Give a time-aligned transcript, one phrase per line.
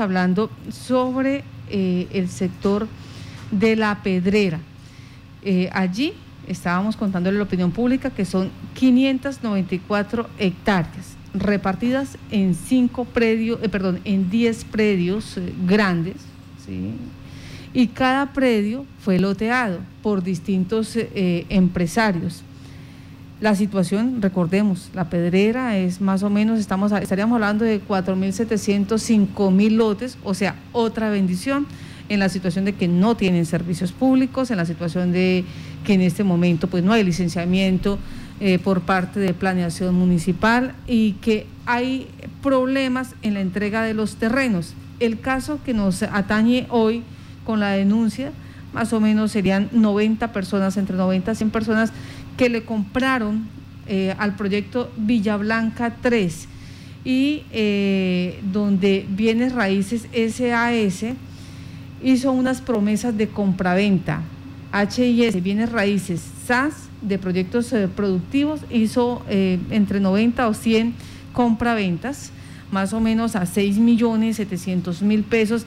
[0.00, 2.88] hablando sobre eh, el sector
[3.50, 4.60] de la pedrera.
[5.42, 6.12] Eh, allí
[6.48, 14.30] estábamos contándole la opinión pública que son 594 hectáreas repartidas en cinco predios, perdón, en
[14.30, 16.16] 10 predios grandes,
[17.72, 22.42] y cada predio fue loteado por distintos eh, empresarios.
[23.40, 28.86] La situación, recordemos, la pedrera es más o menos, estamos, estaríamos hablando de 4.700,
[29.34, 31.66] 5.000 lotes, o sea, otra bendición
[32.10, 35.46] en la situación de que no tienen servicios públicos, en la situación de
[35.86, 37.98] que en este momento pues no hay licenciamiento
[38.40, 42.08] eh, por parte de planeación municipal y que hay
[42.42, 44.74] problemas en la entrega de los terrenos.
[44.98, 47.04] El caso que nos atañe hoy
[47.44, 48.32] con la denuncia,
[48.74, 51.92] más o menos serían 90 personas, entre 90 y 100 personas
[52.40, 53.46] que le compraron
[53.86, 56.48] eh, al proyecto Villa Blanca 3
[57.04, 61.04] y eh, donde Bienes Raíces SAS
[62.02, 64.22] hizo unas promesas de compraventa.
[64.72, 70.94] HIS, Bienes Raíces, SAS, de proyectos eh, productivos, hizo entre 90 o 100
[71.34, 72.30] compraventas,
[72.70, 75.66] más o menos a 6 millones 700 mil pesos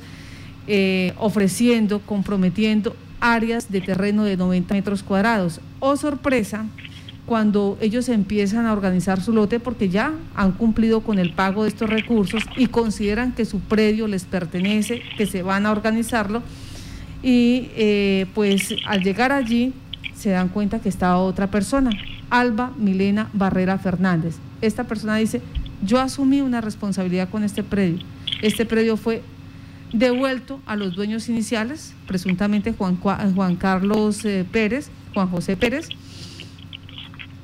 [1.19, 5.61] ofreciendo, comprometiendo áreas de terreno de 90 metros cuadrados.
[5.85, 6.65] Oh sorpresa,
[7.25, 11.69] cuando ellos empiezan a organizar su lote porque ya han cumplido con el pago de
[11.69, 16.41] estos recursos y consideran que su predio les pertenece, que se van a organizarlo
[17.21, 19.73] y eh, pues al llegar allí
[20.15, 21.89] se dan cuenta que estaba otra persona,
[22.29, 24.37] Alba Milena Barrera Fernández.
[24.61, 25.41] Esta persona dice,
[25.85, 27.99] yo asumí una responsabilidad con este predio.
[28.41, 29.21] Este predio fue
[29.91, 35.89] devuelto a los dueños iniciales, presuntamente Juan, Juan Carlos eh, Pérez, Juan José Pérez,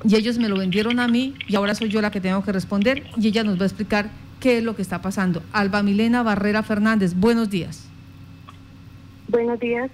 [0.04, 2.52] y ellos me lo vendieron a mí y ahora soy yo la que tengo que
[2.52, 5.42] responder y ella nos va a explicar qué es lo que está pasando.
[5.52, 7.86] Alba Milena Barrera Fernández, buenos días.
[9.28, 9.90] Buenos días.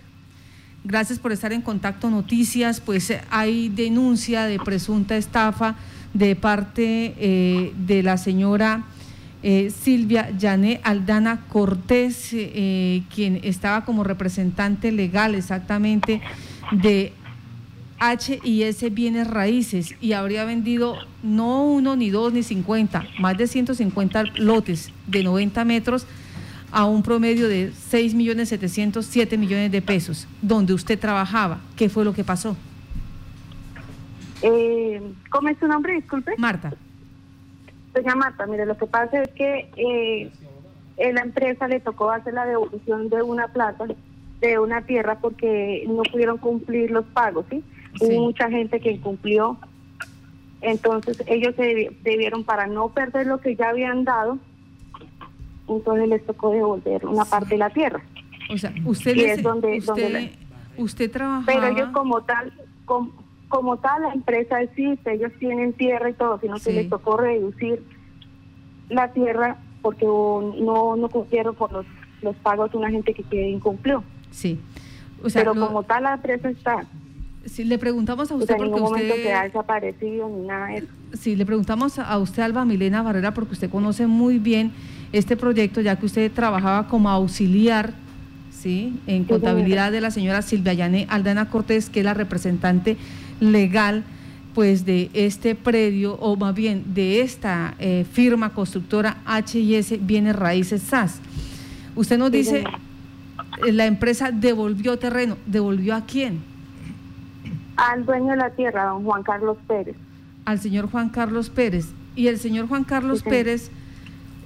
[0.85, 2.09] Gracias por estar en contacto.
[2.09, 5.75] Noticias, pues hay denuncia de presunta estafa
[6.15, 8.85] de parte eh, de la señora
[9.43, 16.21] eh, Silvia Yané Aldana Cortés, eh, quien estaba como representante legal exactamente
[16.71, 17.13] de
[18.01, 24.25] HIS Bienes Raíces y habría vendido no uno, ni dos, ni 50, más de 150
[24.37, 26.07] lotes de 90 metros
[26.73, 31.61] a un promedio de 6 millones 707 millones de pesos, donde usted trabajaba.
[31.77, 32.57] ¿Qué fue lo que pasó?
[34.43, 35.95] Eh, ¿Cómo es su nombre?
[35.95, 36.35] Disculpe.
[36.37, 36.75] Marta.
[37.95, 42.45] Doña Marta, mire, lo que pasa es que eh, la empresa le tocó hacer la
[42.45, 43.87] devolución de una plata,
[44.41, 47.65] de una tierra, porque no pudieron cumplir los pagos, ¿sí?
[48.01, 49.57] Hubo mucha gente que incumplió.
[50.61, 54.39] Entonces ellos se debieron, para no perder lo que ya habían dado,
[55.69, 58.03] entonces les tocó devolver una parte de la tierra.
[58.53, 60.31] O sea, usted, es donde, usted,
[60.77, 61.47] usted trabajaba...
[61.47, 62.53] Pero ellos como tal...
[62.85, 67.17] Como, como tal la empresa existe, ellos tienen tierra y todo, sino que les tocó
[67.17, 67.83] reducir
[68.89, 71.87] la tierra porque no, no cumplieron por los,
[72.23, 74.03] los pagos de una gente que, que incumplió.
[74.31, 74.61] Sí.
[75.33, 76.85] Pero como tal la empresa está.
[77.47, 79.33] Sí, le preguntamos a usted porque usted...
[79.33, 80.87] ha desaparecido ni nada de eso.
[81.15, 84.73] Sí, le preguntamos a usted, Alba Milena Barrera, porque usted conoce muy bien
[85.13, 87.95] este proyecto, ya que usted trabajaba como auxiliar
[88.51, 88.99] ¿sí?
[89.07, 92.97] en contabilidad de la señora Silvia Yane Aldana Cortés, que es la representante
[93.41, 94.05] legal
[94.55, 100.83] pues de este predio o más bien de esta eh, firma constructora HIS Bienes Raíces
[100.83, 101.21] SAS.
[101.95, 102.65] Usted nos dice,
[103.67, 106.56] eh, la empresa devolvió terreno, ¿devolvió a quién?
[107.77, 109.97] Al dueño de la tierra, don Juan Carlos Pérez.
[110.45, 111.93] Al señor Juan Carlos Pérez.
[112.15, 113.71] Y el señor Juan Carlos Pérez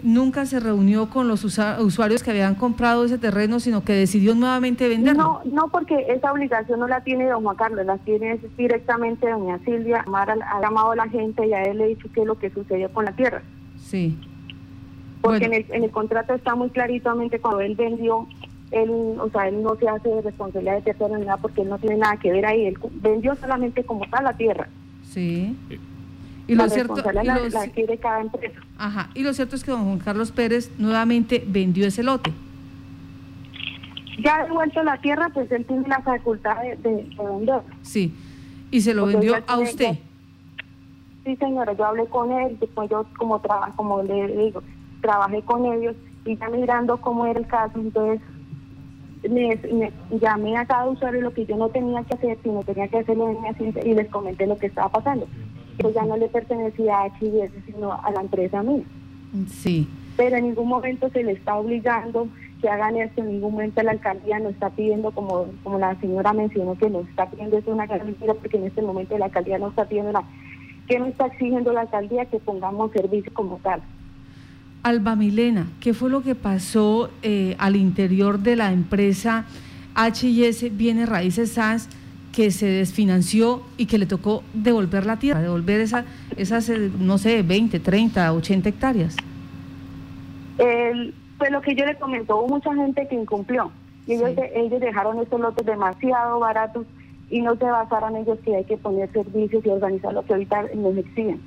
[0.02, 4.88] nunca se reunió con los usuarios que habían comprado ese terreno, sino que decidió nuevamente
[4.88, 5.22] venderlo.
[5.22, 9.58] No, no, porque esa obligación no la tiene don Juan Carlos, la tiene directamente doña
[9.64, 10.02] Silvia.
[10.06, 12.38] Amar ha llamado a la gente y a él le ha dicho qué es lo
[12.38, 13.42] que sucedió con la tierra.
[13.78, 14.18] Sí.
[15.20, 18.26] Porque en, el, en el contrato está muy claritamente cuando él vendió,
[18.70, 21.78] él, o sea, él no se hace responsabilidad de tercero ni nada porque él no
[21.78, 22.66] tiene nada que ver ahí.
[22.66, 24.68] Él vendió solamente como tal la tierra.
[25.02, 25.56] Sí.
[26.46, 28.60] Y lo cierto, y cada empresa.
[28.76, 32.32] Ajá, y lo cierto es que don Juan Carlos Pérez nuevamente vendió ese lote.
[34.22, 37.62] Ya devuelto la tierra, pues él tiene la facultad de, vender.
[37.82, 38.14] Sí,
[38.70, 39.96] y se lo vendió a usted.
[41.24, 44.62] sí, señora, yo hablé con él, después yo como, trabajo como le digo,
[45.00, 45.94] trabajé con ellos
[46.24, 48.20] y ya mirando cómo era el caso, entonces
[49.28, 52.88] me, me, llamé a cada usuario lo que yo no tenía que hacer, sino tenía
[52.88, 55.26] que hacerlo en mi y les comenté lo que estaba pasando
[55.88, 58.84] ya no le pertenecía a HIS, sino a la empresa mía.
[59.46, 59.88] Sí.
[60.16, 62.26] pero en ningún momento se le está obligando
[62.60, 66.32] que hagan esto, en ningún momento la alcaldía nos está pidiendo, como, como la señora
[66.32, 69.58] mencionó, que nos está pidiendo, es una gran mentira, porque en este momento la alcaldía
[69.58, 70.26] no está pidiendo nada.
[70.88, 72.26] ¿Qué nos está exigiendo la alcaldía?
[72.26, 73.80] Que pongamos servicio como tal.
[74.82, 79.44] Alba Milena, ¿qué fue lo que pasó eh, al interior de la empresa
[79.94, 81.88] HIS Bienes Raíces SAS
[82.32, 86.04] que se desfinanció y que le tocó devolver la tierra, devolver esa,
[86.36, 89.16] esas, eh, no sé, 20, 30, 80 hectáreas?
[90.56, 93.70] El, pues lo que yo le comentó, hubo mucha gente que incumplió.
[94.06, 96.86] Y ellos, ellos dejaron estos lotes demasiado baratos
[97.28, 100.64] y no se basaron ellos que hay que poner servicios y organizar lo que ahorita
[100.74, 101.40] nos exigen.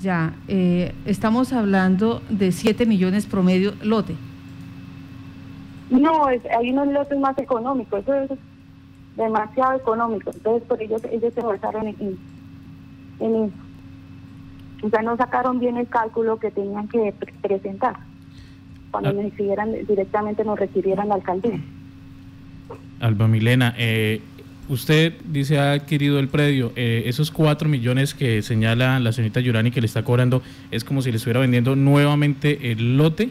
[0.00, 4.16] Ya, eh, estamos hablando de 7 millones promedio lote.
[5.90, 8.30] No, hay unos lotes más económicos, eso es
[9.16, 10.32] demasiado económico.
[10.34, 12.18] Entonces, por ellos, ellos se basaron en,
[13.20, 13.54] en eso.
[14.82, 17.96] O sea, no sacaron bien el cálculo que tenían que presentar
[18.90, 19.12] cuando ah.
[19.12, 21.60] nos directamente nos requirieran la alcaldía.
[23.00, 24.20] Alba Milena, eh,
[24.68, 29.70] usted dice ha adquirido el predio, eh, esos cuatro millones que señala la señorita Yurani
[29.70, 33.30] que le está cobrando, ¿es como si le estuviera vendiendo nuevamente el lote?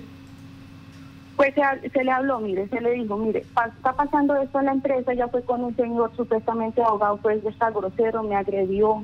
[1.36, 4.72] Pues se, se, le habló, mire, se le dijo, mire, está pasando esto en la
[4.72, 9.04] empresa, ya fue con un señor supuestamente abogado, pues está grosero, me agredió,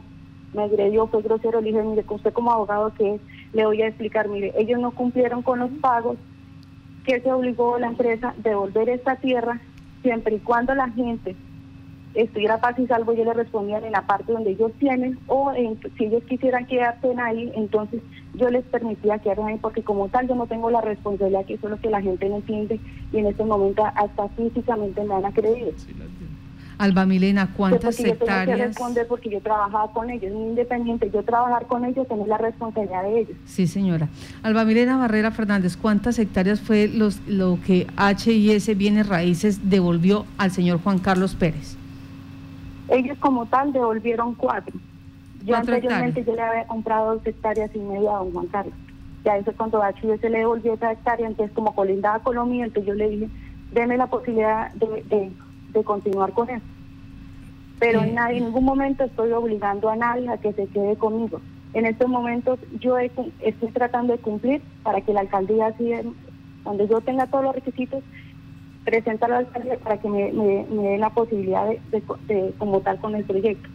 [0.53, 3.19] me agredió, fue grosero, le dije, mire, usted como abogado que
[3.51, 6.17] le voy a explicar, mire, ellos no cumplieron con los pagos,
[7.05, 9.59] que se obligó la empresa a devolver esta tierra
[10.01, 11.35] siempre y cuando la gente
[12.13, 15.51] estuviera paz y salvo, yo le respondía en la parte donde ellos tienen, o
[15.97, 18.01] si ellos quisieran quedarse ahí, entonces
[18.33, 21.67] yo les permitía quedarse ahí, porque como tal yo no tengo la responsabilidad, que eso
[21.67, 22.79] es lo que la gente no entiende,
[23.11, 25.73] y en este momento hasta físicamente me han a creer.
[26.77, 28.39] Alba Milena, ¿cuántas porque hectáreas?
[28.39, 32.27] Yo tengo que responder porque yo trabajaba con ellos, independiente, yo trabajar con ellos, tener
[32.27, 33.37] la responsabilidad de ellos.
[33.45, 34.09] Sí, señora.
[34.41, 40.49] Alba Milena Barrera Fernández, ¿cuántas hectáreas fue los, lo que HIS Bienes Raíces devolvió al
[40.49, 41.77] señor Juan Carlos Pérez?
[42.91, 44.79] Ellos como tal devolvieron cuatro.
[45.43, 48.75] Yo anteriormente yo le había comprado dos hectáreas y media a don Juan Carlos.
[49.23, 53.09] Ya eso cuando HIS le devolvió esa hectárea, entonces como colindaba Colombia, entonces yo le
[53.09, 53.29] dije,
[53.71, 55.31] deme la posibilidad de
[55.73, 56.65] de continuar con eso.
[57.79, 61.41] Pero en, nadie, en ningún momento estoy obligando a nadie a que se quede conmigo.
[61.73, 65.91] En estos momentos yo estoy tratando de cumplir para que la alcaldía, así,
[66.63, 68.03] cuando yo tenga todos los requisitos,
[68.85, 71.79] presentar a la alcaldía para que me, me, dé la posibilidad de,
[72.27, 72.53] de,
[72.99, 73.69] con el proyecto.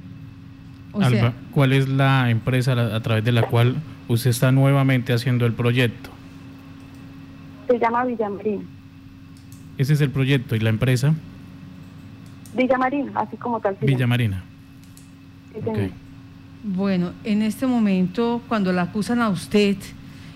[0.94, 3.76] Alba, ¿cuál es la empresa a través de la cual
[4.08, 6.10] usted está nuevamente haciendo el proyecto?
[7.68, 8.62] Se llama Villamarina.
[9.78, 11.14] Ese es el proyecto y la empresa.
[12.54, 13.76] Villa Marina, así como tal.
[13.82, 14.42] Villa Marina.
[16.62, 19.76] Bueno, en este momento, cuando la acusan a usted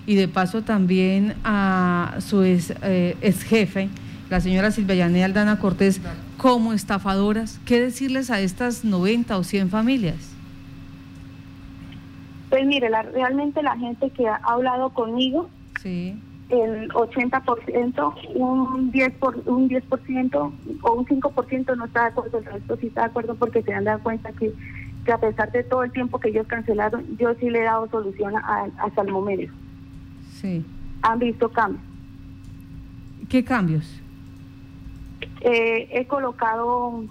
[0.07, 3.17] y de paso también a su ex, eh,
[3.49, 3.89] jefe,
[4.31, 6.01] la señora Silvia Yanea Aldana Cortés,
[6.37, 10.35] como estafadoras, ¿qué decirles a estas 90 o 100 familias?
[12.49, 15.51] Pues mire, la, realmente la gente que ha hablado conmigo,
[15.83, 16.17] sí
[16.51, 19.85] el 80%, un 10%, por, un 10
[20.83, 23.73] o un 5% no está de acuerdo, el resto sí está de acuerdo porque se
[23.73, 24.53] han dado cuenta que,
[25.05, 27.89] que a pesar de todo el tiempo que ellos cancelaron, yo sí le he dado
[27.89, 29.53] solución a, hasta el momento.
[30.41, 30.65] Sí.
[31.03, 31.85] Han visto cambios.
[33.29, 34.00] ¿Qué cambios?
[35.41, 37.05] Eh, he colocado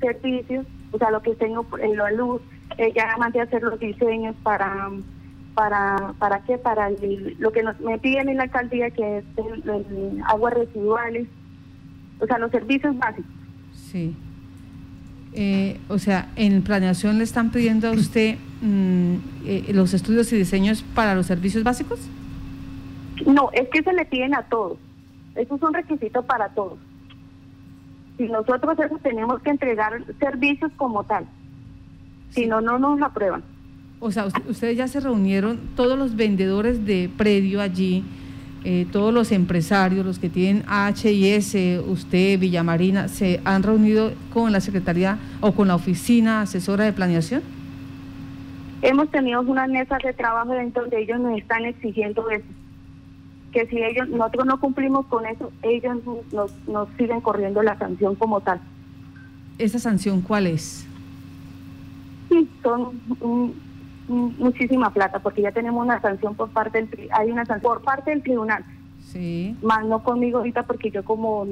[0.00, 2.40] servicios, o sea, lo que tengo en la luz,
[2.78, 4.90] eh, ya mandé a hacer los diseños para
[5.54, 6.90] para para qué para
[7.38, 11.28] lo que nos, me piden en la alcaldía que es el, aguas residuales
[12.20, 13.30] o sea los servicios básicos.
[13.74, 14.16] Sí.
[15.34, 20.36] Eh, o sea en planeación le están pidiendo a usted mm, eh, los estudios y
[20.36, 22.00] diseños para los servicios básicos.
[23.26, 24.78] No es que se le piden a todos.
[25.34, 26.78] Eso es un requisito para todos
[28.22, 31.26] si nosotros eso tenemos que entregar servicios como tal
[32.30, 33.42] si no no nos aprueban
[34.04, 38.02] o sea, ustedes ya se reunieron, todos los vendedores de predio allí,
[38.64, 41.54] eh, todos los empresarios, los que tienen HIS,
[41.86, 47.42] usted, Villamarina, ¿se han reunido con la Secretaría o con la Oficina Asesora de Planeación?
[48.82, 52.44] Hemos tenido unas mesas de trabajo dentro de ellos nos están exigiendo eso.
[53.52, 55.98] Que si ellos nosotros no cumplimos con eso, ellos
[56.32, 58.60] nos, nos siguen corriendo la sanción como tal.
[59.58, 60.86] ¿Esa sanción cuál es?
[62.28, 63.00] Sí, son
[64.08, 68.10] muchísima plata porque ya tenemos una sanción por parte del hay una sanción por parte
[68.10, 68.64] del tribunal.
[69.12, 69.56] Sí.
[69.62, 71.46] Más no conmigo ahorita porque yo como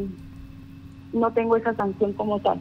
[1.12, 2.60] no tengo esa sanción como tal.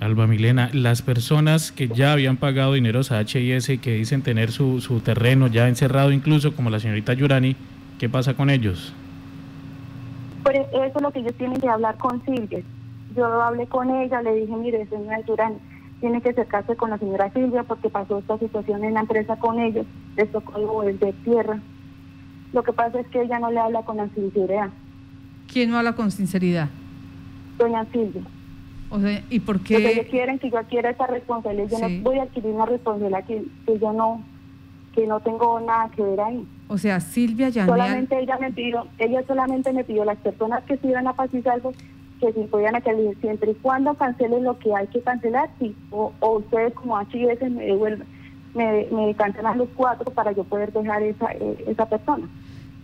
[0.00, 4.80] Alba Milena, las personas que ya habían pagado dineros a HIS que dicen tener su,
[4.80, 7.56] su terreno ya encerrado incluso como la señorita Yurani,
[7.98, 8.92] ¿Qué pasa con ellos?
[10.44, 12.62] Pues eso es lo que ellos tienen que hablar con Silvia.
[13.16, 15.54] Yo hablé con ella, le dije, mire, señora Durán,
[16.00, 19.58] tiene que acercarse con la señora Silvia porque pasó esta situación en la empresa con
[19.58, 19.84] ellos,
[20.16, 21.58] les tocó el de tierra.
[22.52, 24.70] Lo que pasa es que ella no le habla con la sinceridad.
[25.52, 26.68] ¿Quién no habla con sinceridad?
[27.58, 28.22] Doña Silvia.
[28.90, 29.74] O sea, ¿y por qué?
[29.74, 31.68] Porque ellos quieren que yo adquiera esa responsabilidad.
[31.68, 34.22] Yo no voy a adquirir una responsabilidad que, que yo no
[34.94, 36.46] que no tengo nada que ver ahí.
[36.68, 40.74] O sea, Silvia ya Solamente ella me pidió, ella solamente me pidió las personas que
[40.74, 41.72] estuvieran a Paz algo
[42.20, 46.12] que si podían hacer siempre y cuando cancelen lo que hay que cancelar, sí, o,
[46.20, 48.06] ustedes como HIS me devuelven,
[48.54, 52.28] me, me cancelan los cuatro para yo poder dejar esa, eh, esa persona.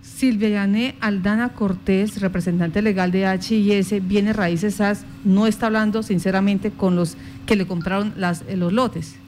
[0.05, 6.71] Silvia Yané Aldana Cortés, representante legal de HIS, Viene Raíces SAS, no está hablando sinceramente
[6.71, 9.19] con los que le compraron las, eh, los lotes.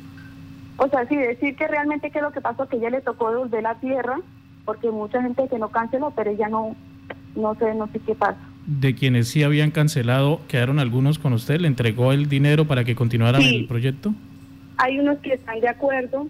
[0.76, 3.62] O sea, sí, decir que realmente que lo que pasó que ella le tocó devolver
[3.62, 4.20] la tierra,
[4.66, 6.76] porque mucha gente que no canceló, pero ella no,
[7.34, 8.38] no sé, no sé qué pasa.
[8.66, 11.60] De quienes sí habían cancelado, ¿quedaron algunos con usted?
[11.60, 14.12] ¿Le entregó el dinero para que continuaran el proyecto?
[14.76, 16.28] Hay unos que están de acuerdo,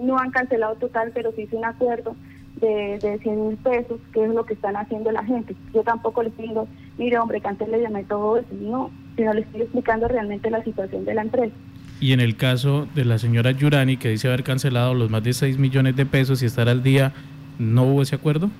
[0.00, 2.14] no han cancelado total, pero sí hice un acuerdo
[2.60, 5.54] de, de 100 mil pesos, que es lo que están haciendo la gente.
[5.74, 10.08] Yo tampoco les digo, mire hombre, cancele y todo eso, no, sino les estoy explicando
[10.08, 11.54] realmente la situación de la empresa.
[12.00, 15.32] Y en el caso de la señora Yurani, que dice haber cancelado los más de
[15.32, 17.12] 6 millones de pesos y estar al día,
[17.58, 18.50] ¿no hubo ese acuerdo?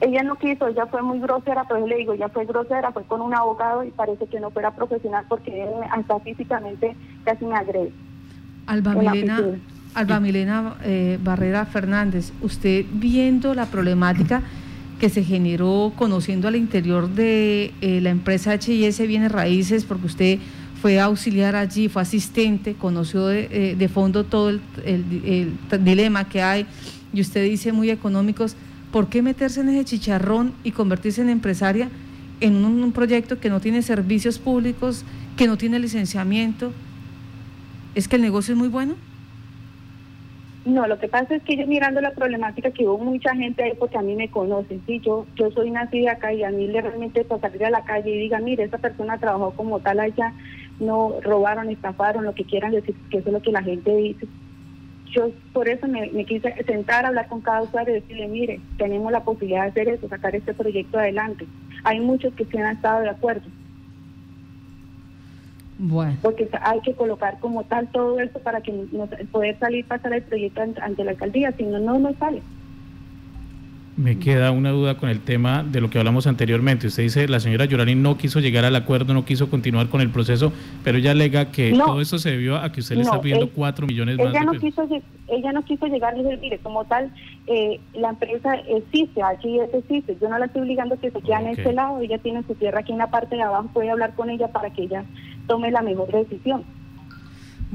[0.00, 3.20] Ella no quiso, ella fue muy grosera, pero le digo, ella fue grosera, fue con
[3.20, 7.92] un abogado y parece que no fuera profesional porque hasta físicamente casi me agrede.
[8.66, 9.40] Alba Milena,
[9.94, 14.42] Alba Milena eh, Barrera Fernández, usted viendo la problemática
[14.98, 20.38] que se generó conociendo al interior de eh, la empresa HIS Bienes Raíces, porque usted
[20.80, 24.60] fue auxiliar allí, fue asistente, conoció de, eh, fondo todo el,
[25.80, 26.66] dilema que hay
[27.14, 28.56] y usted dice muy económicos,
[28.92, 31.88] ¿por qué meterse en ese chicharrón y convertirse en empresaria
[32.40, 35.04] en un, proyecto que no tiene servicios públicos,
[35.36, 36.72] que no tiene licenciamiento?
[37.94, 38.96] ¿Es que el negocio es muy bueno?
[40.64, 43.72] No, lo que pasa es que yo mirando la problemática que hubo mucha gente ahí
[43.78, 47.22] porque a mí me conocen, sí, yo yo soy nacida acá y a mí realmente
[47.22, 50.32] para salir a la calle y diga, mire, esa persona trabajó como tal allá,
[50.80, 54.26] no robaron, estafaron, lo que quieran decir, que eso es lo que la gente dice.
[55.14, 59.12] Yo por eso me, quise sentar, a hablar con cada usuario y decirle, mire, tenemos
[59.12, 61.46] la posibilidad de hacer eso, sacar este proyecto adelante.
[61.84, 63.48] Hay muchos que sí han estado de acuerdo.
[65.78, 66.16] Bueno.
[66.20, 68.72] Porque hay que colocar como tal todo esto para que
[69.30, 72.42] poder salir, pasar el proyecto ante la alcaldía, si no, no nos sale.
[73.96, 76.88] Me queda una duda con el tema de lo que hablamos anteriormente.
[76.88, 80.10] Usted dice, la señora Yorani no quiso llegar al acuerdo, no quiso continuar con el
[80.10, 83.50] proceso, pero ella alega que todo eso se debió a que usted le está pidiendo
[83.50, 84.54] cuatro millones ella más.
[84.54, 84.88] No quiso,
[85.28, 87.12] ella no quiso llegar, mire, como tal,
[87.46, 90.16] eh, la empresa existe, allí existe.
[90.20, 92.54] Yo no la estoy obligando a que se quede en este lado, ella tiene su
[92.56, 95.04] tierra aquí en la parte de abajo, puede hablar con ella para que ella
[95.46, 96.64] tome la mejor decisión.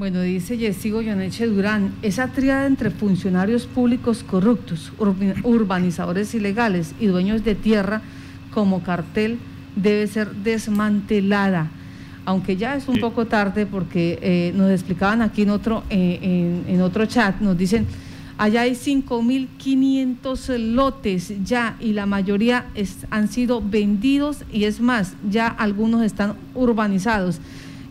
[0.00, 4.90] Bueno, dice Yesigo Yoneche Durán, esa triada entre funcionarios públicos corruptos,
[5.42, 8.00] urbanizadores ilegales y dueños de tierra
[8.54, 9.38] como cartel
[9.76, 11.68] debe ser desmantelada.
[12.24, 16.80] Aunque ya es un poco tarde porque eh, nos explicaban aquí en otro, eh, en,
[16.80, 17.86] otro chat, nos dicen,
[18.38, 22.64] allá hay 5.500 lotes ya y la mayoría
[23.10, 27.38] han sido vendidos y es más, ya algunos están urbanizados.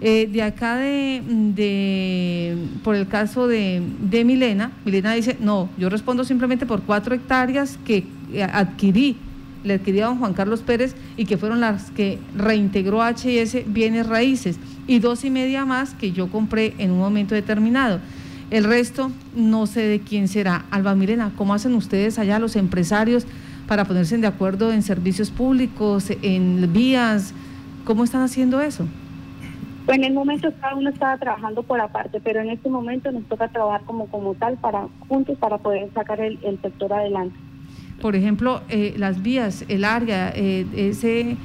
[0.02, 6.24] Eh, de acá de, por el caso de, de Milena, Milena dice, no, yo respondo
[6.24, 9.18] simplemente por cuatro hectáreas que eh, adquirí,
[9.66, 14.08] le adquirí a don Juan Carlos Pérez y que fueron las que reintegró HS Bienes
[14.08, 18.00] Raíces y dos y media más que yo compré en un momento determinado.
[18.52, 20.66] El resto no sé de quién será.
[20.72, 23.26] Alba Milena, ¿cómo hacen ustedes allá los empresarios
[23.68, 27.34] para ponerse de acuerdo en servicios públicos, en vías?
[27.84, 28.88] ¿Cómo están haciendo eso?
[29.92, 33.48] En el momento cada uno estaba trabajando por aparte, pero en este momento nos toca
[33.48, 37.36] trabajar como, como tal para juntos para poder sacar el, sector adelante.
[38.00, 41.38] Por ejemplo, eh, las vías, el área, eh, ese,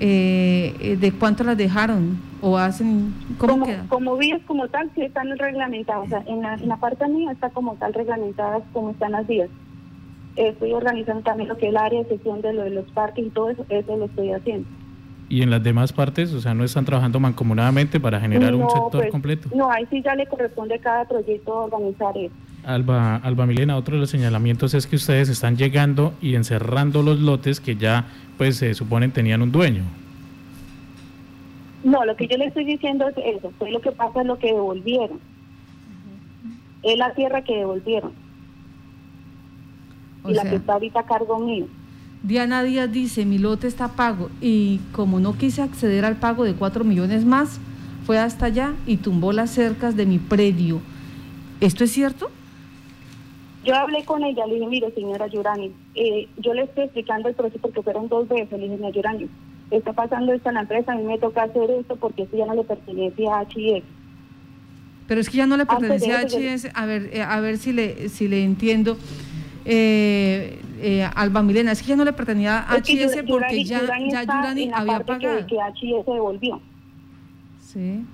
[0.00, 3.14] eh, ¿de cuánto las dejaron o hacen?
[3.38, 3.84] ¿Cómo como, queda?
[3.88, 6.06] Como vías como tal, sí están reglamentadas.
[6.06, 9.26] O sea, en la, en la parte mía está como tal reglamentadas como están las
[9.26, 9.48] vías.
[10.34, 13.24] estoy organizando también lo que es el área de sesión de, lo de los parques
[13.24, 14.68] y todo eso, eso lo estoy haciendo
[15.28, 19.02] y en las demás partes, o sea, no están trabajando mancomunadamente para generar un sector
[19.02, 19.48] pues, completo.
[19.54, 22.34] No, ahí sí ya le corresponde a cada proyecto organizar eso.
[22.64, 27.20] Alba, Alba Milena, otro de los señalamientos es que ustedes están llegando y encerrando los
[27.20, 28.06] lotes que ya,
[28.38, 29.82] pues, se suponen tenían un dueño.
[31.82, 34.38] No, lo que yo le estoy diciendo es eso, fue lo que pasa es lo
[34.38, 35.20] que devolvieron.
[36.82, 38.12] Es la tierra que devolvieron.
[40.26, 41.66] y la que está ahorita a cargo mío.
[42.24, 46.54] Diana Díaz dice, mi lote está pago y como no quise acceder al pago de
[46.54, 47.60] 4 millones más,
[48.06, 50.80] fue hasta allá y tumbó las cercas de mi predio.
[51.60, 52.30] ¿Esto es cierto?
[53.62, 57.34] Yo hablé con ella, le dije, mire, señora Yurani, eh, yo le estoy explicando el
[57.34, 59.28] proceso porque fueron dos veces, le dije, señora Yurani,
[59.70, 62.46] está pasando esto en la empresa, a mí me toca hacer esto porque esto ya
[62.46, 63.84] no le pertenece a HIS.
[65.06, 67.74] Pero es que ya no le pertenece a HIS, a ver, eh, a ver si
[67.74, 68.96] le, si le entiendo.
[69.64, 73.80] Eh, eh, Alba Milena, es que ya no le pertenecía a HIS porque ya,
[74.10, 75.46] ya Yurani había pagado.
[75.46, 76.60] Que, que HIS devolvió.
[77.60, 78.04] Sí.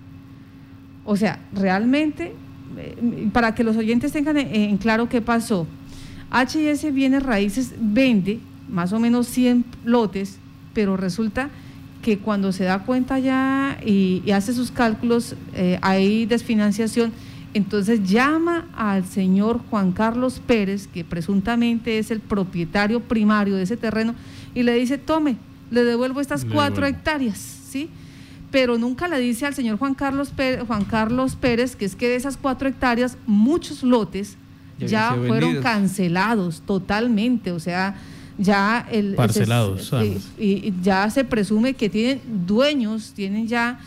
[1.04, 2.34] O sea, realmente,
[2.76, 5.66] eh, para que los oyentes tengan en claro qué pasó,
[6.32, 10.38] HIS Bienes Raíces vende más o menos 100 lotes,
[10.72, 11.50] pero resulta
[12.02, 17.12] que cuando se da cuenta ya y, hace sus cálculos, eh, hay desfinanciación,
[17.54, 23.76] entonces llama al señor Juan Carlos Pérez, que presuntamente es el propietario primario de ese
[23.76, 24.14] terreno,
[24.54, 25.36] y le dice, tome,
[25.70, 27.88] le devuelvo estas cuatro hectáreas, ¿sí?
[28.50, 32.08] Pero nunca le dice al señor Juan Carlos, Pérez, Juan Carlos Pérez que es que
[32.08, 34.36] de esas cuatro hectáreas, muchos lotes
[34.78, 37.94] ya, fueron cancelados totalmente, o sea,
[38.38, 39.92] ya el parcelados
[40.38, 43.78] y, ya se presume que tienen dueños tienen ya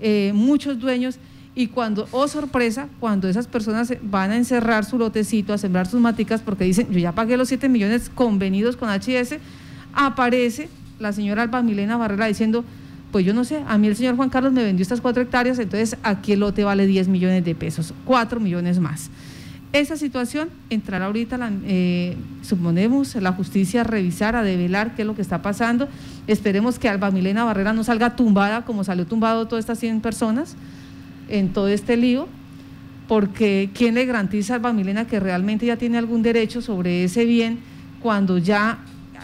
[0.00, 1.18] eh, muchos dueños
[1.58, 6.00] y cuando oh sorpresa cuando esas personas van a encerrar su lotecito a sembrar sus
[6.00, 9.38] maticas porque dicen yo ya pagué los 7 millones convenidos con HS
[9.92, 10.68] aparece
[11.00, 12.64] la señora Alba Milena Barrera diciendo
[13.10, 15.58] pues yo no sé, a mí el señor Juan Carlos me vendió estas cuatro hectáreas,
[15.58, 19.08] entonces aquí el lote vale 10 millones de pesos, 4 millones más.
[19.72, 25.06] Esa situación entrará ahorita, la, eh, suponemos, la justicia a revisar, a develar qué es
[25.06, 25.88] lo que está pasando.
[26.26, 30.54] Esperemos que Alba Milena Barrera no salga tumbada como salió tumbado todas estas 100 personas
[31.28, 32.28] en todo este lío,
[33.06, 37.24] porque ¿quién le garantiza a Alba Milena que realmente ya tiene algún derecho sobre ese
[37.24, 37.60] bien
[38.02, 38.78] cuando ya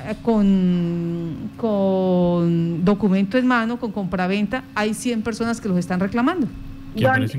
[0.06, 6.48] eh, con, con documento en mano, con compraventa, hay 100 personas que los están reclamando?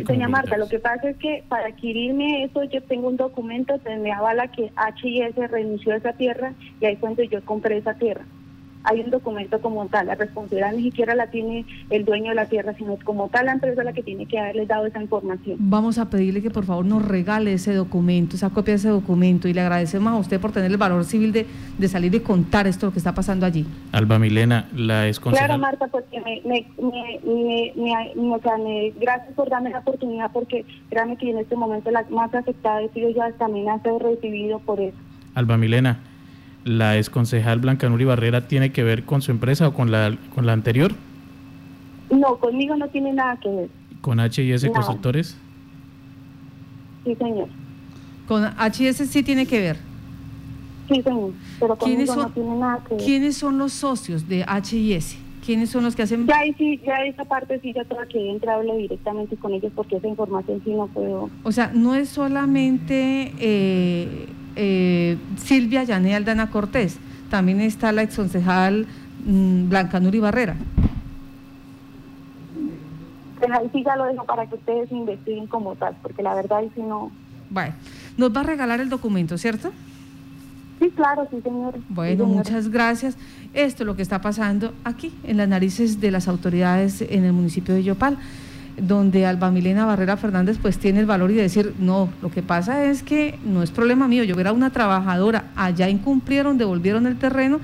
[0.03, 3.95] doña Marta, lo que pasa es que para adquirirme eso yo tengo un documento que
[3.95, 8.25] me avala que HIS renunció a esa tierra y ahí cuando yo compré esa tierra
[8.85, 10.07] hay un documento como tal.
[10.07, 13.53] La responsabilidad ni siquiera la tiene el dueño de la tierra, sino como tal la
[13.53, 15.57] empresa la que tiene que haberles dado esa información.
[15.59, 19.47] Vamos a pedirle que por favor nos regale ese documento, esa copia de ese documento
[19.47, 21.45] y le agradecemos a usted por tener el valor civil de,
[21.77, 23.65] de salir y contar esto lo que está pasando allí.
[23.91, 28.53] Alba Milena, la es Claro, Marta, porque me, me, me, me, o sea,
[28.99, 32.89] gracias por darme la oportunidad porque créame que en este momento la más afectada he
[32.89, 34.97] sido yo, también ha sido recibido por eso.
[35.33, 35.99] Alba Milena
[36.65, 40.45] la exconcejal Blanca Nuri Barrera tiene que ver con su empresa o con la, con
[40.45, 40.91] la anterior?
[42.09, 43.69] No, conmigo no tiene nada que ver.
[44.01, 45.37] ¿Con HIS Constructores?
[47.05, 47.47] Sí, señor.
[48.27, 49.77] ¿Con HIS sí tiene que ver?
[50.89, 53.03] Sí, señor, pero conmigo son, no tiene nada que ver.
[53.03, 55.17] ¿Quiénes son los socios de HIS?
[55.45, 56.25] ¿Quiénes son los que hacen...?
[56.25, 59.97] Ya, sí, ya esa parte sí, ya toda que entra hable directamente con ellos porque
[59.97, 61.29] esa información sí no puedo...
[61.43, 63.31] O sea, no es solamente...
[63.37, 66.97] Eh, eh, Silvia Yané Aldana Cortés,
[67.29, 68.87] también está la exconcejal
[69.25, 70.55] mm, Blanca Nuri Barrera.
[73.39, 76.59] Pues ahí sí ya lo dejo para que ustedes investiguen como tal, porque la verdad
[76.59, 77.11] ahí sí no...
[77.49, 77.73] Bueno,
[78.17, 79.71] nos va a regalar el documento, ¿cierto?
[80.79, 81.75] Sí, claro, sí, señor.
[81.89, 83.17] Bueno, muchas gracias.
[83.53, 87.33] Esto es lo que está pasando aquí, en las narices de las autoridades en el
[87.33, 88.17] municipio de Yopal
[88.77, 92.41] donde Alba Milena Barrera Fernández pues tiene el valor y de decir, no, lo que
[92.41, 97.17] pasa es que no es problema mío, yo era una trabajadora, allá incumplieron, devolvieron el
[97.17, 97.59] terreno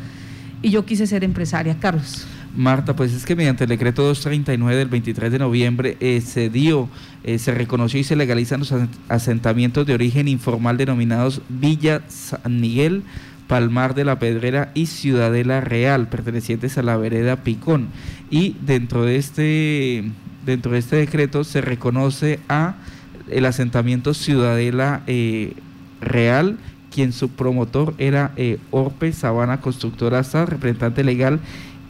[0.62, 1.78] y yo quise ser empresaria.
[1.80, 2.26] Carlos.
[2.56, 6.90] Marta, pues es que mediante el decreto 239 del 23 de noviembre eh, se dio,
[7.24, 8.74] eh, se reconoció y se legalizan los
[9.08, 13.04] asentamientos de origen informal denominados Villa San Miguel,
[13.48, 17.88] Palmar de la Pedrera y Ciudadela Real, pertenecientes a la vereda Picón.
[18.30, 20.12] Y dentro de este
[20.46, 22.76] dentro de este decreto se reconoce a
[23.30, 25.54] el asentamiento Ciudadela eh,
[26.02, 26.58] Real,
[26.94, 31.40] quien su promotor era eh, Orpe Sabana Constructora SA, representante legal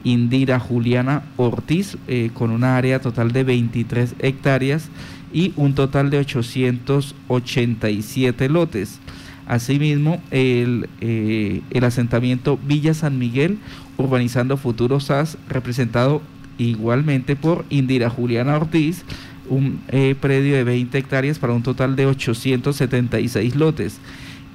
[0.04, 4.88] Indira Juliana Ortiz, eh, con una área total de 23 hectáreas
[5.32, 8.98] y un total de 887 lotes.
[9.46, 13.58] Asimismo, el, el asentamiento Villa San Miguel,
[13.98, 16.22] urbanizando Futuro SAS, representado
[16.70, 19.04] igualmente por Indira Juliana Ortiz,
[19.48, 23.98] un eh, predio de 20 hectáreas para un total de 876 lotes.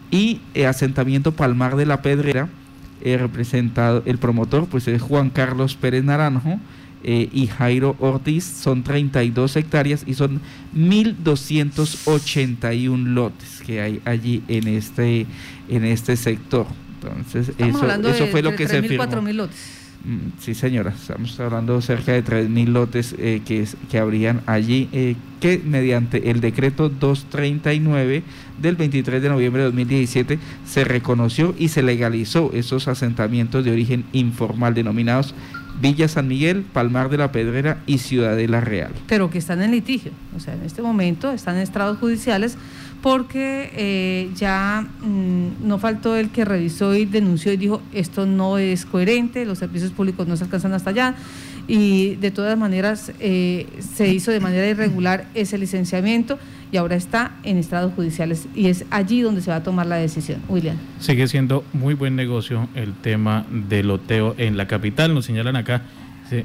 [0.10, 2.48] Y eh, asentamiento Palmar de la Pedrera,
[3.02, 6.60] eh, representado, el promotor pues es Juan Carlos Pérez Naranjo
[7.04, 10.42] y Jairo Ortiz, son 32 hectáreas y son
[10.76, 15.26] 1.281 lotes que hay allí en este,
[15.70, 16.66] en este sector.
[17.02, 19.06] Entonces, eso, eso fue lo que se firmó.
[19.06, 19.87] 4.000 lotes.
[20.08, 25.18] Mm, sí, señora, estamos hablando cerca de 3.000 lotes eh, que, que habrían allí, eh,
[25.42, 28.24] que mediante el decreto 239
[28.58, 34.06] del 23 de noviembre de 2017 se reconoció y se legalizó esos asentamientos de origen
[34.14, 35.36] informal denominados
[35.82, 38.92] Villa San Miguel, Palmar de la Pedrera y Ciudadela Real.
[39.08, 42.58] Pero que están en litigio, o sea, en este momento están en estrados judiciales
[43.08, 48.58] porque eh, ya mm, no faltó el que revisó y denunció y dijo esto no
[48.58, 51.16] es coherente, los servicios públicos no se alcanzan hasta allá
[51.70, 56.38] y de todas maneras eh, se hizo de manera irregular ese licenciamiento
[56.70, 59.96] y ahora está en estados judiciales y es allí donde se va a tomar la
[59.96, 60.42] decisión.
[60.50, 60.76] William.
[61.00, 65.84] Sigue siendo muy buen negocio el tema del loteo en la capital, nos señalan acá,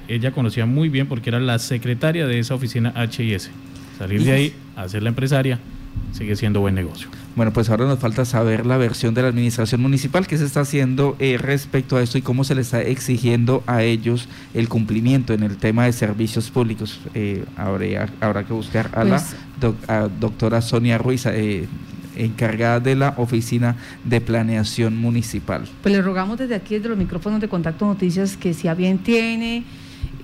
[0.07, 3.51] ella conocía muy bien porque era la secretaria de esa oficina HIS.
[3.99, 5.59] Salir de ahí a ser la empresaria
[6.13, 7.09] sigue siendo buen negocio.
[7.35, 10.61] Bueno, pues ahora nos falta saber la versión de la administración municipal que se está
[10.61, 15.33] haciendo eh, respecto a esto y cómo se le está exigiendo a ellos el cumplimiento
[15.33, 17.01] en el tema de servicios públicos.
[17.15, 19.23] Eh, habría, habrá que buscar a la
[19.61, 19.75] pues
[20.21, 21.27] doctora Sonia Ruiz.
[21.27, 21.67] Eh,
[22.15, 25.67] encargada de la Oficina de Planeación Municipal.
[25.83, 28.99] Pues le rogamos desde aquí, desde los micrófonos de Contacto Noticias, que si a bien
[28.99, 29.65] tiene,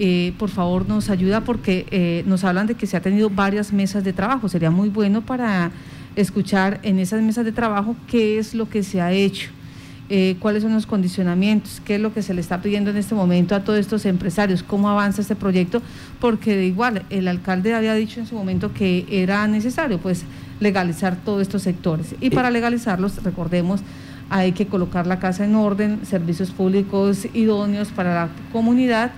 [0.01, 3.73] eh, por favor nos ayuda porque eh, nos hablan de que se ha tenido varias
[3.73, 4.49] mesas de trabajo.
[4.49, 5.73] Sería muy bueno para
[6.15, 9.51] escuchar en esas mesas de trabajo qué es lo que se ha hecho,
[10.09, 13.17] eh, cuáles son los condicionamientos, qué es lo que se le está pidiendo en este
[13.17, 15.83] momento a todos estos empresarios, cómo avanza este proyecto,
[16.21, 20.23] porque de igual el alcalde había dicho en su momento que era necesario pues
[20.61, 22.15] legalizar todos estos sectores.
[22.21, 23.81] Y para legalizarlos, recordemos,
[24.31, 29.11] hay que colocar la casa en orden, servicios públicos idóneos para la comunidad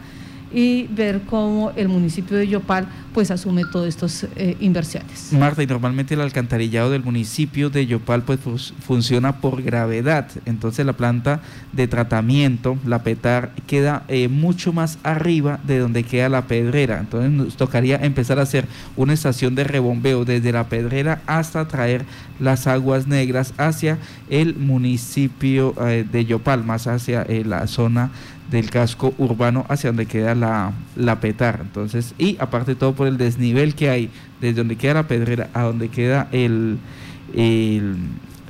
[0.53, 5.33] y ver cómo el municipio de Yopal pues asume todas estas eh, inversiones.
[5.33, 10.93] Marta, y normalmente el alcantarillado del municipio de Yopal pues funciona por gravedad, entonces la
[10.93, 11.41] planta
[11.73, 17.31] de tratamiento, la PETAR, queda eh, mucho más arriba de donde queda la pedrera, entonces
[17.31, 22.05] nos tocaría empezar a hacer una estación de rebombeo desde la pedrera hasta traer
[22.39, 28.11] las aguas negras hacia el municipio eh, de Yopal, más hacia la zona
[28.51, 31.61] del casco urbano hacia donde queda la, la petar.
[31.63, 34.11] Entonces, y aparte todo por el desnivel que hay
[34.41, 36.79] desde donde queda la pedrera a donde queda el,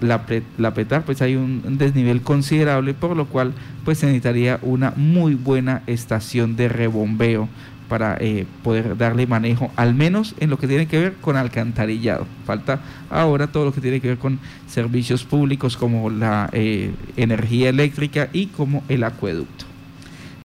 [0.00, 0.24] la,
[0.58, 3.52] la, petar, pues hay un, desnivel considerable, por lo cual
[3.84, 7.48] pues se necesitaría una muy buena estación de rebombeo
[7.88, 12.24] para eh, poder darle manejo, al menos en lo que tiene que ver con alcantarillado.
[12.46, 17.68] Falta ahora todo lo que tiene que ver con servicios públicos como la eh, energía
[17.68, 19.69] eléctrica y como el acueducto.